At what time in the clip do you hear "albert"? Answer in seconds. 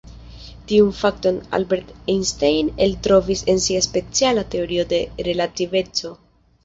1.57-1.91